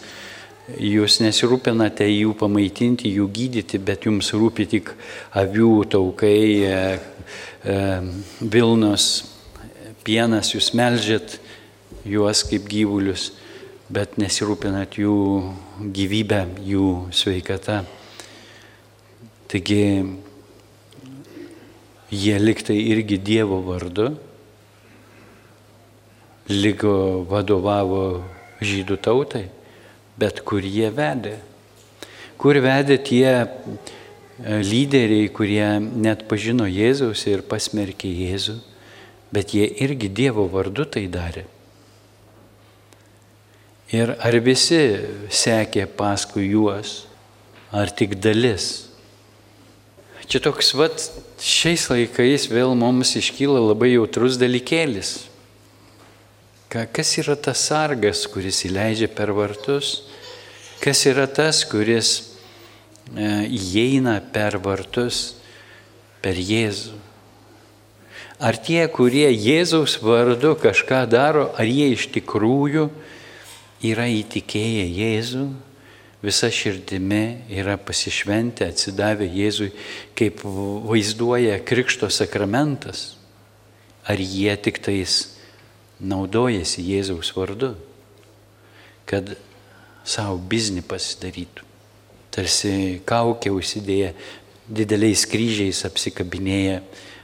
jūs 0.76 1.22
nesirūpinate 1.24 2.08
jų 2.08 2.34
pamaitinti, 2.40 3.12
jų 3.16 3.28
gydyti, 3.32 3.80
bet 3.80 4.08
jums 4.08 4.34
rūpi 4.36 4.68
tik 4.68 4.92
avių 5.40 5.72
taukai, 5.92 6.44
e, 6.68 6.78
e, 7.64 7.78
Vilnos 8.44 9.08
pienas, 10.08 10.52
jūs 10.56 10.74
melžėt 10.76 11.40
juos 12.08 12.44
kaip 12.48 12.68
gyvulius 12.72 13.32
bet 13.88 14.18
nesirūpinat 14.20 14.98
jų 15.00 15.18
gyvybę, 15.96 16.44
jų 16.68 16.88
sveikata. 17.16 17.86
Taigi 19.48 19.84
jie 22.12 22.40
liktai 22.40 22.78
irgi 22.92 23.18
Dievo 23.18 23.62
vardu, 23.64 24.10
lygo 26.52 27.24
vadovavo 27.28 28.24
žydų 28.64 28.98
tautai, 29.04 29.46
bet 30.20 30.42
kur 30.48 30.64
jie 30.64 30.90
vedė? 30.92 31.38
Kur 32.38 32.60
vedė 32.62 32.98
tie 33.02 33.30
e, 33.34 33.46
lyderiai, 34.62 35.30
kurie 35.34 35.68
net 35.80 36.28
pažino 36.30 36.68
Jėzaus 36.70 37.24
ir 37.28 37.44
pasmerkė 37.48 38.12
Jėzų, 38.12 38.58
bet 39.34 39.56
jie 39.58 39.68
irgi 39.84 40.10
Dievo 40.10 40.48
vardu 40.52 40.86
tai 40.86 41.08
darė. 41.12 41.46
Ir 43.96 44.12
ar 44.20 44.36
visi 44.44 44.82
sekė 45.32 45.88
paskui 45.88 46.50
juos, 46.52 47.06
ar 47.72 47.88
tik 47.92 48.18
dalis. 48.20 48.87
Čia 50.26 50.42
toks 50.42 50.74
vat 50.74 51.04
šiais 51.38 51.86
laikais 51.92 52.48
vėl 52.50 52.74
mums 52.76 53.14
iškyla 53.20 53.62
labai 53.62 53.94
jautrus 53.94 54.40
dalykėlis. 54.42 55.28
Kas 56.68 57.14
yra 57.22 57.38
tas 57.40 57.62
sargas, 57.70 58.26
kuris 58.28 58.66
įleidžia 58.68 59.08
per 59.14 59.32
vartus? 59.38 60.08
Kas 60.84 61.06
yra 61.08 61.28
tas, 61.30 61.62
kuris 61.70 62.10
e, 63.16 63.48
įeina 63.56 64.18
per 64.34 64.58
vartus, 64.60 65.38
per 66.22 66.36
Jėzų? 66.36 66.98
Ar 68.38 68.60
tie, 68.62 68.84
kurie 68.94 69.30
Jėzaus 69.32 69.96
vardu 70.04 70.58
kažką 70.60 71.06
daro, 71.10 71.48
ar 71.58 71.66
jie 71.66 71.94
iš 71.96 72.10
tikrųjų 72.14 72.90
yra 73.88 74.06
įtikėję 74.14 74.84
Jėzų, 74.92 75.48
visa 76.24 76.50
širdimi 76.52 77.48
yra 77.54 77.78
pasišventę, 77.78 78.68
atsidavę 78.72 79.28
Jėzui, 79.30 79.72
kaip 80.18 80.42
vaizduoja 80.44 81.60
Krikšto 81.62 82.10
sakramentas. 82.10 83.16
Ar 84.08 84.20
jie 84.20 84.56
tik 84.58 84.80
tais 84.80 85.36
naudojasi 86.00 86.84
Jėzaus 86.86 87.34
vardu, 87.36 87.74
kad 89.08 89.36
savo 90.08 90.38
biznį 90.40 90.86
pasidarytų. 90.88 91.66
Tarsi 92.32 93.02
kaukė 93.08 93.52
užsidėję, 93.52 94.14
dideliais 94.68 95.26
kryžiais 95.28 95.84
apsikabinėję, 95.88 96.82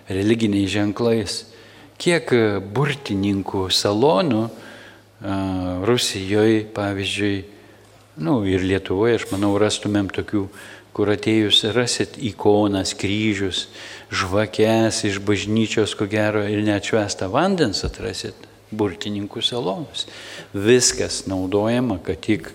religiniais 0.10 0.72
ženklais. 0.74 1.44
Kiek 2.02 2.32
burtininkų 2.74 3.68
salonų 3.72 4.48
Rusijoje, 5.88 6.66
pavyzdžiui, 6.76 7.44
nu, 8.18 8.42
ir 8.46 8.64
Lietuvoje, 8.66 9.18
aš 9.20 9.28
manau, 9.32 9.54
rastumėm 9.62 10.10
tokių, 10.14 10.48
kur 10.94 11.10
atėjus 11.10 11.64
rasit 11.74 12.18
ikonas, 12.22 12.94
kryžius, 12.98 13.68
žvakės 14.14 15.04
iš 15.10 15.20
bažnyčios, 15.26 15.96
ko 15.98 16.06
gero, 16.10 16.44
ir 16.46 16.62
neatšvestą 16.66 17.32
vandens 17.34 17.82
atrasit 17.88 18.48
burtininkų 18.74 19.42
salonus. 19.46 20.06
Viskas 20.54 21.24
naudojama, 21.30 21.98
kad 22.06 22.22
tik 22.22 22.52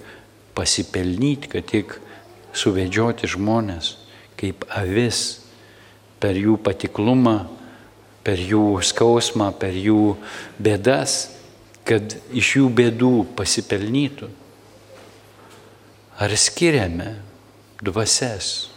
pasipelnyti, 0.58 1.50
kad 1.50 1.66
tik 1.66 1.98
suvedžioti 2.54 3.30
žmonės 3.30 3.96
kaip 4.38 4.62
avis 4.70 5.40
per 6.22 6.38
jų 6.38 6.54
patiklumą, 6.62 7.40
per 8.22 8.38
jų 8.38 8.78
skausmą, 8.86 9.50
per 9.58 9.74
jų 9.74 10.14
bėdas 10.62 11.18
kad 11.88 12.18
iš 12.36 12.56
jų 12.58 12.68
bėdų 12.76 13.12
pasipelnytų? 13.38 14.28
Ar 16.18 16.34
skiriame 16.34 17.12
dvases? 17.82 18.68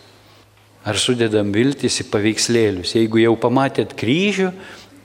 Ar 0.86 0.98
sudedam 0.98 1.50
viltis 1.54 2.00
į 2.02 2.08
paveikslėlius? 2.14 2.96
Jeigu 2.98 3.22
jau 3.22 3.34
pamatėt 3.38 3.96
kryžių, 3.98 4.52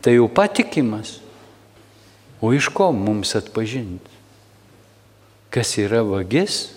tai 0.05 0.16
jau 0.16 0.29
patikimas. 0.33 1.18
O 2.40 2.53
iš 2.53 2.68
ko 2.72 2.90
mums 2.92 3.33
atpažinti? 3.37 4.12
Kas 5.53 5.72
yra 5.81 6.03
vagis, 6.05 6.77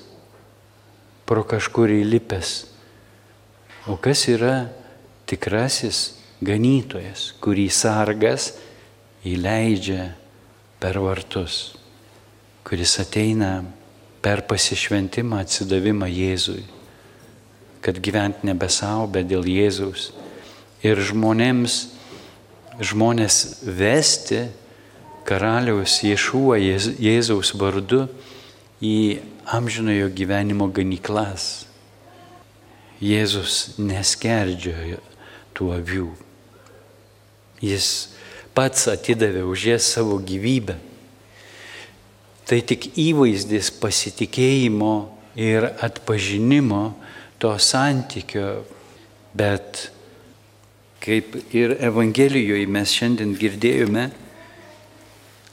pro 1.28 1.44
kažkur 1.44 1.92
įlipęs, 1.94 2.54
o 3.92 4.00
kas 4.02 4.24
yra 4.32 4.70
tikrasis 5.30 6.16
ganytojas, 6.42 7.34
kurį 7.44 7.68
sargas 7.70 8.54
įleidžia 9.28 10.08
per 10.80 10.98
vartus, 11.04 11.76
kuris 12.66 12.96
ateina 13.04 13.60
per 14.22 14.44
pasišventimą 14.48 15.40
atsidavimą 15.44 16.10
Jėzui, 16.12 16.64
kad 17.84 18.00
gyvent 18.04 18.44
nebe 18.44 18.68
savo, 18.72 19.08
bet 19.08 19.30
dėl 19.30 19.48
Jėzaus. 19.48 20.10
Ir 20.84 21.00
žmonėms, 21.00 21.80
žmonės 22.80 23.64
vesti 23.64 24.46
karaliaus 25.28 26.00
Ješuo 26.04 26.58
Jėzaus 26.60 27.54
vardu 27.60 28.08
į 28.84 29.20
amžinojo 29.50 30.10
gyvenimo 30.16 30.70
ganyklas. 30.72 31.66
Jėzus 33.00 33.80
neskerdžiojo 33.80 35.00
tų 35.56 35.72
avių. 35.78 36.10
Jis 37.64 37.88
pats 38.56 38.88
atidavė 38.92 39.46
už 39.48 39.66
jas 39.74 39.88
savo 39.96 40.18
gyvybę. 40.20 40.76
Tai 42.50 42.58
tik 42.66 42.88
įvaizdis 42.98 43.70
pasitikėjimo 43.78 44.94
ir 45.38 45.68
atpažinimo 45.86 46.96
to 47.38 47.52
santykio, 47.62 48.64
bet 49.38 49.86
kaip 51.04 51.38
ir 51.54 51.76
Evangelijoje 51.78 52.66
mes 52.66 52.96
šiandien 52.98 53.36
girdėjome, 53.38 54.10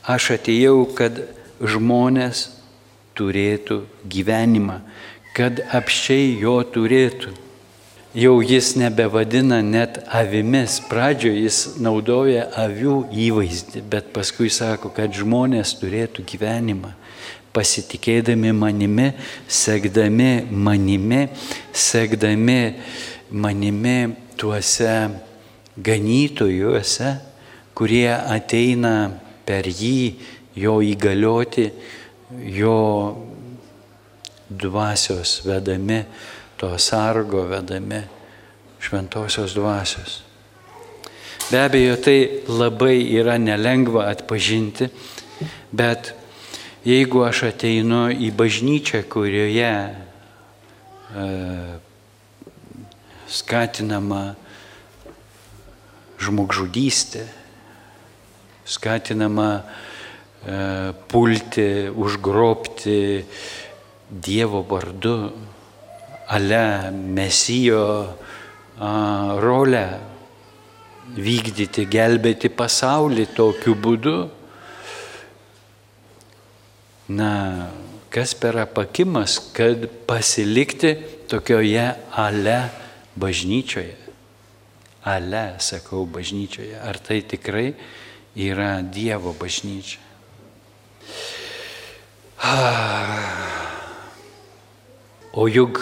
aš 0.08 0.30
atėjau, 0.38 0.86
kad 0.96 1.20
žmonės 1.60 2.46
turėtų 3.16 3.82
gyvenimą, 4.08 4.80
kad 5.36 5.60
apšiai 5.76 6.32
jo 6.40 6.56
turėtų 6.72 7.36
jau 8.16 8.40
jis 8.40 8.72
nebevadina 8.80 9.60
net 9.62 9.98
avimis. 10.08 10.78
Pradžioje 10.88 11.42
jis 11.44 11.58
naudoja 11.84 12.46
avių 12.64 13.02
įvaizdį, 13.12 13.82
bet 13.92 14.08
paskui 14.16 14.48
sako, 14.52 14.88
kad 14.96 15.12
žmonės 15.12 15.74
turėtų 15.82 16.24
gyvenimą, 16.30 16.94
pasitikėdami 17.52 18.54
manimi, 18.56 19.10
sekdami 19.48 20.30
manimi, 20.48 21.26
sekdami 21.76 22.60
manimi 23.30 23.98
tuose 24.40 24.96
ganytojuose, 25.76 27.12
kurie 27.76 28.08
ateina 28.16 28.94
per 29.44 29.68
jį, 29.68 30.16
jo 30.56 30.78
įgalioti, 30.80 31.68
jo 32.56 32.80
dvasios 34.48 35.42
vedami 35.44 36.00
to 36.56 36.78
sargo 36.78 37.44
vedami 37.48 38.02
šventosios 38.80 39.54
dvasios. 39.54 40.22
Be 41.50 41.60
abejo, 41.62 41.96
tai 42.02 42.42
labai 42.48 43.06
yra 43.14 43.36
nelengva 43.38 44.08
atpažinti, 44.10 44.88
bet 45.70 46.10
jeigu 46.86 47.22
aš 47.22 47.44
ateinu 47.52 48.08
į 48.10 48.32
bažnyčią, 48.34 49.04
kurioje 49.10 49.70
e, 51.14 51.26
skatinama 53.30 54.22
žmogžudystė, 56.18 57.26
skatinama 58.66 59.50
e, 59.60 59.62
pulti, 61.10 61.70
užgrobti 61.94 62.98
Dievo 64.06 64.62
vardu, 64.66 65.30
ale 66.28 66.90
mesijo 66.92 67.82
a, 68.78 68.90
rolę 69.40 69.86
vykdyti, 71.14 71.86
gelbėti 71.86 72.50
pasaulį 72.50 73.28
tokiu 73.36 73.76
būdu. 73.78 74.16
Na, 77.14 77.30
kas 78.10 78.34
per 78.34 78.58
apakimas, 78.64 79.38
kad 79.54 79.86
pasilikti 80.08 80.96
tokioje 81.30 81.86
ale 82.10 82.58
bažnyčioje. 83.14 83.94
Ale, 85.06 85.54
sakau, 85.62 86.02
bažnyčioje. 86.10 86.74
Ar 86.82 86.98
tai 86.98 87.20
tikrai 87.22 87.70
yra 88.34 88.82
Dievo 88.82 89.30
bažnyčia? 89.38 90.02
O 95.36 95.46
juk, 95.46 95.78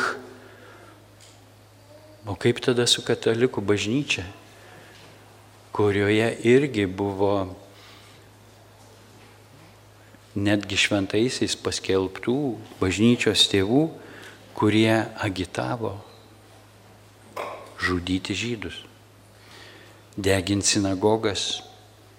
o 2.25 2.37
kaip 2.41 2.61
tada 2.65 2.87
su 2.89 3.05
katalikų 3.05 3.63
bažnyčia, 3.65 4.25
kurioje 5.75 6.31
irgi 6.47 6.87
buvo 6.87 7.35
netgi 10.35 10.79
šventaisiais 10.79 11.55
paskelbtų 11.61 12.39
bažnyčios 12.81 13.47
tėvų, 13.53 13.85
kurie 14.55 15.05
agitavo 15.23 15.97
žudyti 17.85 18.35
žydus, 18.39 18.81
deginti 20.17 20.75
sinagogas, 20.75 21.63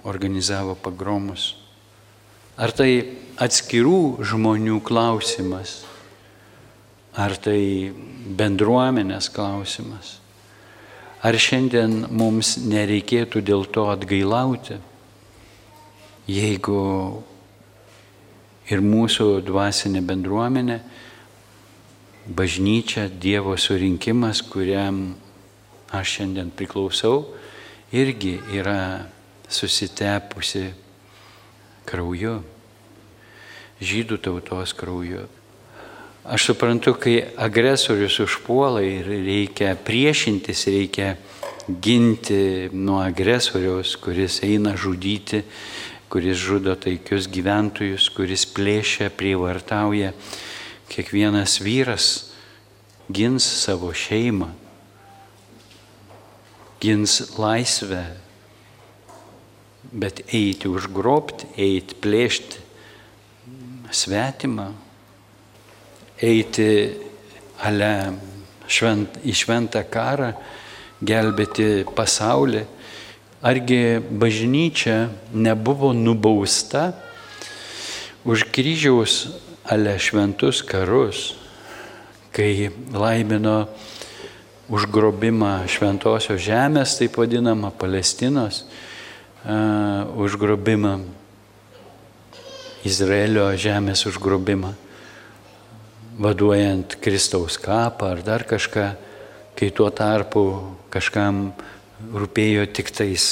organizavo 0.05 0.75
pagromus. 0.77 1.55
Ar 2.55 2.71
tai 2.71 3.17
atskirų 3.41 4.23
žmonių 4.23 4.79
klausimas, 4.85 5.81
ar 7.15 7.35
tai 7.39 7.91
bendruomenės 8.37 9.29
klausimas. 9.31 10.17
Ar 11.25 11.37
šiandien 11.39 12.03
mums 12.13 12.55
nereikėtų 12.61 13.41
dėl 13.41 13.63
to 13.73 13.87
atgailauti, 13.89 14.77
jeigu 16.29 16.81
ir 18.69 18.83
mūsų 18.83 19.29
dvasinė 19.47 20.03
bendruomenė, 20.05 20.79
bažnyčia, 22.25 23.07
Dievo 23.09 23.55
surinkimas, 23.57 24.41
kuriam 24.41 25.15
aš 25.93 26.17
šiandien 26.19 26.51
priklausau, 26.53 27.23
irgi 27.93 28.35
yra 28.57 29.05
susitepusi 29.49 30.67
krauju, 31.85 32.39
žydų 33.81 34.19
tautos 34.25 34.73
krauju. 34.77 35.25
Aš 36.25 36.47
suprantu, 36.49 36.95
kai 36.97 37.19
agresorius 37.37 38.15
užpuola 38.23 38.81
ir 38.81 39.05
reikia 39.05 39.75
priešintis, 39.77 40.63
reikia 40.73 41.11
ginti 41.69 42.65
nuo 42.73 42.97
agresoriaus, 43.03 43.91
kuris 44.01 44.39
eina 44.41 44.71
žudyti, 44.73 45.43
kuris 46.09 46.39
žudo 46.41 46.73
taikius 46.81 47.27
gyventojus, 47.29 48.07
kuris 48.09 48.47
plėšia, 48.49 49.11
prievartauja. 49.13 50.15
Kiekvienas 50.89 51.59
vyras 51.61 52.07
gins 53.05 53.45
savo 53.45 53.91
šeimą, 53.93 54.47
gins 56.81 57.19
laisvę, 57.37 58.01
bet 59.93 60.23
eiti 60.33 60.73
užgrobti, 60.73 61.51
eiti 61.53 62.01
plėšti 62.01 62.65
svetimą, 63.93 64.71
eiti 66.21 66.69
ale 67.63 67.91
švent, 68.67 69.19
į 69.25 69.33
šventą 69.35 69.83
karą, 69.89 70.33
gelbėti 71.05 71.85
pasaulį. 71.95 72.65
Argi 73.45 73.99
bažnyčia 74.01 75.09
nebuvo 75.33 75.91
nubausta 75.93 76.93
už 78.25 78.47
kryžiaus 78.49 79.35
ale 79.65 79.97
šventus 80.01 80.61
karus, 80.65 81.35
kai 82.33 82.69
laimino 82.93 83.65
užgrobimą 84.69 85.65
šventosios 85.69 86.41
žemės, 86.41 86.97
taip 86.97 87.17
vadinamą 87.21 87.69
Palestinos, 87.77 88.63
uh, 89.45 90.05
užgrobimą, 90.17 90.99
Izraelio 92.85 93.47
žemės 93.57 94.05
užgrobimą, 94.05 94.75
vaduojant 96.19 96.95
Kristaus 97.01 97.57
kapą 97.59 98.13
ar 98.15 98.21
dar 98.23 98.45
kažką, 98.47 98.85
kai 99.55 99.71
tuo 99.75 99.89
tarpu 99.91 100.43
kažkam 100.91 101.49
rūpėjo 102.15 102.65
tik 102.71 102.91
tais 102.95 103.25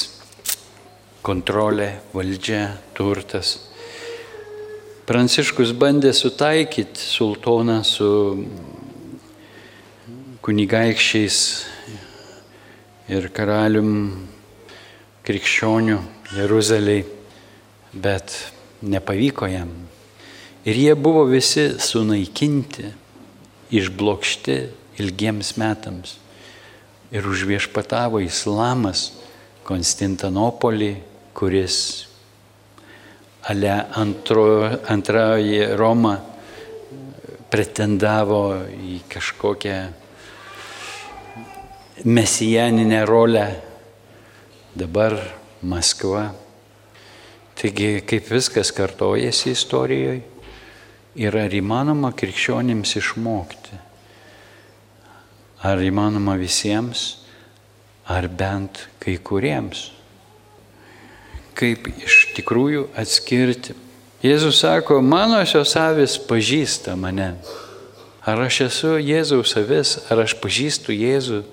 kontrolė, 1.24 1.94
valdžia, 2.12 2.76
turtas. 2.96 3.56
Pranciškus 5.08 5.72
bandė 5.76 6.12
sutaikyti 6.16 7.00
sultoną 7.00 7.80
su 7.84 8.08
kunigaikščiais 10.44 11.38
ir 13.12 13.28
karalium 13.32 13.94
krikščionių 15.24 15.98
Jeruzaliai, 16.36 17.04
bet 17.92 18.36
nepavyko 18.84 19.48
jam. 19.48 19.72
Ir 20.64 20.78
jie 20.80 20.94
buvo 20.96 21.26
visi 21.28 21.74
sunaikinti, 21.76 22.86
išblokšti 23.68 24.54
ilgiems 24.96 25.58
metams. 25.60 26.14
Ir 27.12 27.28
užviešpatavo 27.28 28.22
islamas 28.24 29.10
Konstantinopolį, 29.64 30.94
kuris 31.36 31.76
ale 33.44 33.76
antro, 34.00 34.46
antroji 34.88 35.60
Roma 35.76 36.16
pretendavo 37.52 38.64
į 38.72 39.02
kažkokią 39.12 39.78
mesijaninę 42.08 43.04
rolę, 43.04 43.46
dabar 44.74 45.20
Maskva. 45.62 46.30
Taigi, 47.54 48.00
kaip 48.08 48.32
viskas 48.32 48.72
kartojasi 48.74 49.52
istorijoje, 49.52 50.22
yra 51.16 51.46
ar 51.48 51.54
įmanoma 51.54 52.12
krikščionims 52.16 52.96
išmokti? 53.00 53.80
Ar 55.64 55.80
įmanoma 55.80 56.36
visiems, 56.36 57.24
ar 58.10 58.28
bent 58.28 58.84
kai 59.00 59.16
kuriems? 59.16 59.88
Kaip 61.54 61.88
iš 61.94 62.34
tikrųjų 62.36 62.88
atskirti? 62.98 63.76
Jėzus 64.24 64.60
sako, 64.64 64.98
mano 65.04 65.38
šios 65.46 65.76
avis 65.78 66.18
pažįsta 66.18 66.96
mane. 66.96 67.34
Ar 68.24 68.40
aš 68.46 68.62
esu 68.68 68.94
Jėzaus 68.98 69.52
avis, 69.60 69.98
ar 70.10 70.24
aš 70.24 70.36
pažįstu 70.40 70.96
Jėzų? 70.96 71.44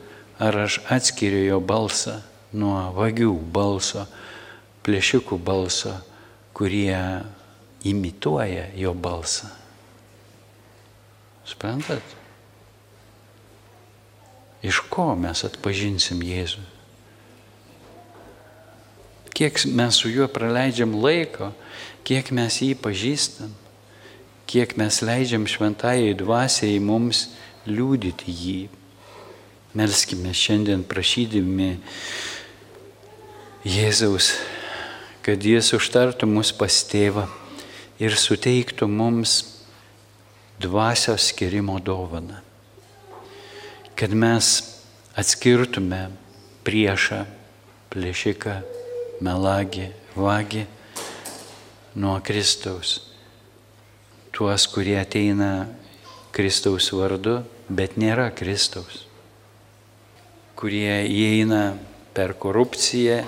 ar 0.41 0.58
aš 0.58 0.80
atskiriu 0.89 1.43
jo 1.45 1.60
balsą 1.62 2.17
nuo 2.58 2.89
vagių 2.95 3.36
balso, 3.54 4.08
plėšikų 4.82 5.38
balso, 5.38 5.93
kurie 6.58 6.97
imituoja 7.84 8.67
jo 8.76 8.94
balsą. 8.94 9.50
Suprantat? 11.46 12.04
Iš 14.62 14.84
ko 14.94 15.15
mes 15.17 15.41
atpažinsim 15.48 16.22
Jėzų? 16.22 16.62
Kiek 19.34 19.58
mes 19.74 19.98
su 19.98 20.12
juo 20.12 20.28
praleidžiam 20.30 20.94
laiko, 21.02 21.50
kiek 22.06 22.30
mes 22.36 22.60
jį 22.62 22.76
pažįstam, 22.78 23.56
kiek 24.46 24.76
mes 24.78 25.02
leidžiam 25.02 25.48
šventajai 25.50 26.13
dvasiai 26.20 26.78
mums 26.84 27.32
liūdyti 27.65 28.30
jį, 28.30 28.60
Melskime 29.72 30.34
šiandien 30.36 30.82
prašydami 30.84 31.78
Jėzaus, 33.63 34.34
kad 35.24 35.39
Jis 35.48 35.72
užtartų 35.78 36.28
mus 36.28 36.52
pas 36.52 36.82
tėvą 36.91 37.24
ir 38.02 38.18
suteiktų 38.18 38.88
mums 38.90 39.36
dvasios 40.62 41.30
skirimo 41.32 41.78
dovaną. 41.82 42.42
Kad 43.98 44.16
mes 44.18 44.50
atskirtume 45.18 46.08
priešą, 46.66 47.22
plėšiką, 47.94 48.58
melagį, 49.22 49.92
vagį 50.18 50.66
nuo 52.02 52.18
Kristaus. 52.26 52.98
Tuos, 54.34 54.66
kurie 54.72 54.98
ateina 54.98 55.70
Kristaus 56.34 56.90
vardu, 56.96 57.42
bet 57.70 58.00
nėra 58.00 58.32
Kristaus 58.34 59.06
kurie 60.62 61.08
įeina 61.10 61.74
per 62.14 62.36
korupciją, 62.38 63.24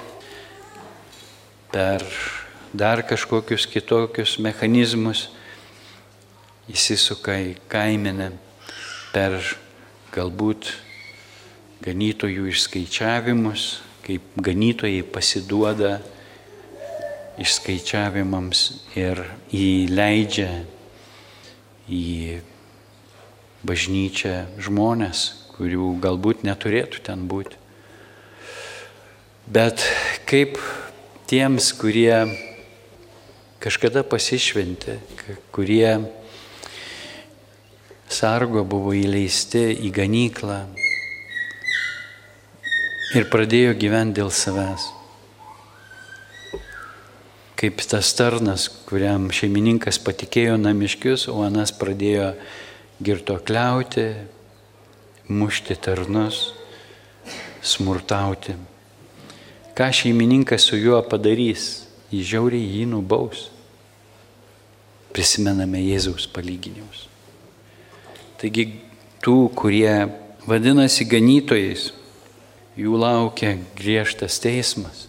per 1.73 2.03
dar 2.73 3.03
kažkokius 3.05 3.67
kitokius 3.69 4.39
mechanizmus, 4.41 5.27
įsisuka 6.71 7.35
į 7.37 7.51
kaiminę 7.69 8.31
per 9.13 9.37
galbūt 10.13 10.71
ganytojų 11.83 12.47
išskaičiavimus, 12.49 13.67
kaip 14.03 14.25
ganytojai 14.41 15.03
pasiduoda 15.05 15.99
išskaičiavimams 17.41 18.63
ir 18.97 19.21
įleidžia 19.53 20.49
į 21.89 22.39
bažnyčią 23.63 24.37
žmonės, 24.63 25.25
kurių 25.53 25.93
galbūt 26.03 26.41
neturėtų 26.47 27.03
ten 27.05 27.27
būti. 27.29 27.59
Bet 29.45 29.83
kaip 30.29 30.57
tiems, 31.29 31.73
kurie 31.75 32.23
kažkada 33.63 34.03
pasišventė, 34.03 34.99
kurie 35.55 35.87
sargo 38.11 38.65
buvo 38.67 38.91
įleisti 38.97 39.69
į 39.87 39.91
ganyklą, 39.95 40.59
ir 43.13 43.29
pradėjo 43.29 43.75
gyventi 43.77 44.21
dėl 44.21 44.31
savęs. 44.33 44.89
Kaip 47.59 47.79
tas 47.87 48.09
tarnas, 48.17 48.65
kuriam 48.89 49.29
šeimininkas 49.31 49.99
patikėjo 50.03 50.57
namiškius, 50.59 51.27
o 51.31 51.45
anas 51.45 51.71
pradėjo 51.77 52.33
girtokliauti, 53.03 54.07
mušti 55.29 55.77
tarnus, 55.79 56.49
smurtauti. 57.63 58.57
Ką 59.77 59.87
šeimininkas 59.95 60.67
su 60.67 60.77
juo 60.81 60.99
padarys, 61.07 61.85
jį 62.11 62.25
žiauriai 62.33 62.67
jį 62.79 62.89
nubaus. 62.91 63.47
Prisimename 65.13 65.81
Jėzaus 65.83 66.25
palyginimus. 66.33 67.07
Taigi 68.41 68.65
tų, 69.23 69.47
kurie 69.55 70.09
vadinasi 70.49 71.05
ganytojais, 71.07 71.91
jų 72.75 72.97
laukia 72.97 73.53
griežtas 73.77 74.39
teismas. 74.41 75.07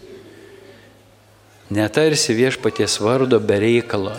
Netarsi 1.73 2.35
viešpaties 2.37 2.99
vardo 3.01 3.39
be 3.41 3.57
reikalo. 3.59 4.13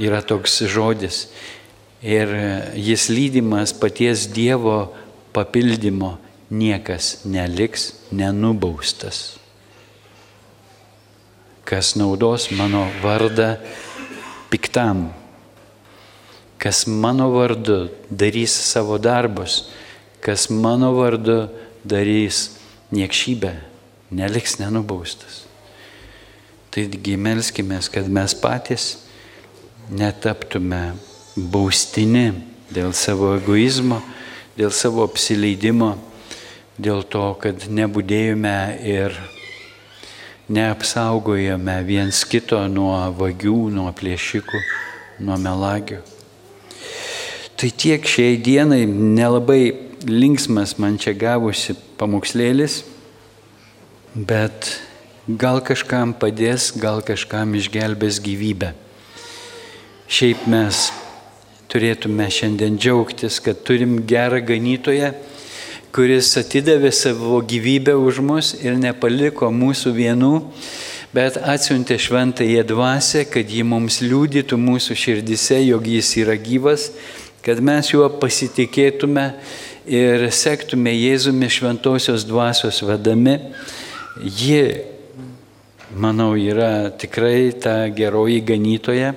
Yra 0.00 0.22
toks 0.24 0.62
žodis. 0.70 1.26
Ir 2.00 2.30
jis 2.78 3.08
lydimas 3.12 3.74
paties 3.76 4.28
Dievo 4.32 4.94
papildymo. 5.36 6.16
Niekas 6.48 7.26
neliks 7.28 7.90
nenubaustas. 8.08 9.36
Kas 11.68 11.92
naudos 12.00 12.48
mano 12.56 12.86
vardą 13.02 13.58
piktam. 14.50 15.08
Kas 16.58 16.86
mano 16.86 17.30
vardu 17.30 17.86
darys 18.10 18.50
savo 18.50 18.98
darbus 18.98 19.68
kas 20.20 20.50
mano 20.50 20.92
vardu 20.94 21.48
darys 21.84 22.58
niekšybę, 22.92 23.52
neliks 24.10 24.58
nenubaustas. 24.58 25.46
Taigi 26.70 27.16
melskime, 27.16 27.78
kad 27.92 28.08
mes 28.10 28.34
patys 28.36 28.84
netaptume 29.88 30.98
baustini 31.36 32.32
dėl 32.68 32.92
savo 32.92 33.32
egoizmo, 33.38 34.02
dėl 34.58 34.72
savo 34.74 35.06
apsileidimo, 35.06 35.94
dėl 36.76 37.02
to, 37.08 37.24
kad 37.40 37.64
nebūdėjome 37.72 38.58
ir 38.84 39.16
neapsaugojame 40.48 41.76
viens 41.84 42.22
kito 42.28 42.60
nuo 42.72 42.96
vagių, 43.18 43.68
nuo 43.74 43.90
plėšikų, 43.96 44.60
nuo 45.24 45.36
melagių. 45.40 46.00
Tai 47.58 47.70
tiek 47.74 48.04
šiai 48.06 48.36
dienai 48.38 48.84
nelabai 48.86 49.62
linksmas 50.06 50.76
man 50.78 50.96
čia 51.00 51.12
gavosi 51.18 51.74
pamokslėlis, 51.98 52.84
bet 54.14 54.76
gal 55.28 55.60
kažkam 55.60 56.14
padės, 56.14 56.70
gal 56.78 57.02
kažkam 57.02 57.56
išgelbės 57.58 58.20
gyvybę. 58.24 58.72
Šiaip 60.08 60.46
mes 60.48 60.86
turėtume 61.68 62.30
šiandien 62.32 62.78
džiaugtis, 62.80 63.42
kad 63.44 63.60
turim 63.66 63.98
gerą 64.08 64.40
ganytoją, 64.40 65.12
kuris 65.94 66.34
atidavė 66.36 66.90
savo 66.92 67.38
gyvybę 67.40 67.94
už 67.96 68.20
mus 68.24 68.52
ir 68.60 68.76
nepaliko 68.78 69.48
mūsų 69.54 69.92
vienų, 69.96 70.32
bet 71.14 71.38
atsiuntė 71.40 71.96
šventąją 72.00 72.64
dvasę, 72.68 73.24
kad 73.32 73.48
ji 73.48 73.64
mums 73.64 74.02
liūdytų 74.04 74.58
mūsų 74.60 74.96
širdise, 74.98 75.62
jog 75.64 75.88
jis 75.88 76.12
yra 76.20 76.36
gyvas, 76.36 76.90
kad 77.44 77.62
mes 77.64 77.92
juo 77.94 78.08
pasitikėtume 78.20 79.30
ir 79.88 80.26
sektume 80.34 80.92
Jėzumi 80.92 81.48
šventosios 81.48 82.26
dvasios 82.28 82.82
vedami, 82.84 83.38
ji, 84.20 84.62
manau, 85.96 86.34
yra 86.36 86.90
tikrai 87.00 87.54
ta 87.56 87.86
geroji 87.88 88.42
ganytoja, 88.44 89.14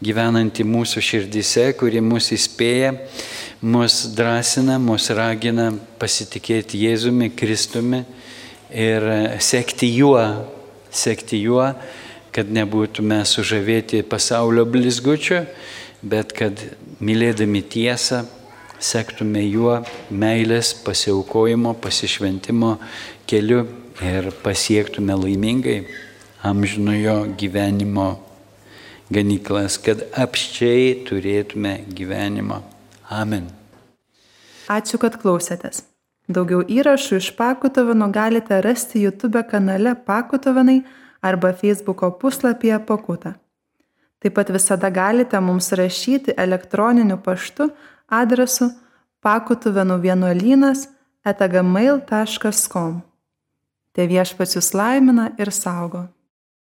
gyvenanti 0.00 0.64
mūsų 0.64 1.02
širdise, 1.04 1.70
kuri 1.76 2.00
mus 2.04 2.30
įspėja, 2.32 2.94
mus 3.62 4.06
drąsina, 4.12 4.78
mus 4.78 5.08
ragina 5.10 5.70
pasitikėti 6.00 6.80
Jėzumi, 6.84 7.30
Kristumi 7.32 8.02
ir 8.70 9.06
sekti 9.40 9.88
juo, 9.96 10.20
sekti 10.90 11.40
juo, 11.40 11.70
kad 12.36 12.50
nebūtume 12.52 13.22
sužavėti 13.24 14.02
pasaulio 14.04 14.66
blizgučiu, 14.68 15.46
bet 16.04 16.34
kad 16.36 16.60
mylėdami 17.00 17.62
tiesą, 17.64 18.26
sektume 18.76 19.40
juo 19.46 19.80
meilės, 20.12 20.74
pasiaukojimo, 20.84 21.72
pasišventimo 21.80 22.76
keliu 23.26 23.64
ir 24.04 24.28
pasiektume 24.44 25.16
laimingai 25.16 25.80
amžinojo 26.44 27.22
gyvenimo 27.40 28.10
ganyklas, 29.08 29.80
kad 29.80 30.04
apščiai 30.12 31.06
turėtume 31.08 31.78
gyvenimą. 31.96 32.75
Amen. 33.10 33.50
Ačiū, 34.66 34.98
kad 34.98 35.18
klausėtės. 35.22 35.84
Daugiau 36.26 36.64
įrašų 36.66 37.20
iš 37.20 37.30
Pakutovanų 37.38 38.08
galite 38.10 38.58
rasti 38.64 39.04
YouTube 39.04 39.44
kanale 39.46 39.94
Pakutovanai 39.94 40.80
arba 41.22 41.52
Facebook'o 41.54 42.10
puslapyje 42.18 42.80
Pakuta. 42.86 43.36
Taip 44.18 44.34
pat 44.34 44.50
visada 44.50 44.90
galite 44.90 45.38
mums 45.40 45.70
rašyti 45.76 46.34
elektroniniu 46.34 47.20
paštu 47.22 47.68
adresu 48.10 48.72
pakutuvenų 49.22 50.00
vienuolynas 50.02 50.88
etagamail.com. 51.26 53.00
Te 53.94 54.06
viešpats 54.10 54.58
jūs 54.58 54.72
laimina 54.74 55.30
ir 55.38 55.52
saugo. 55.54 56.06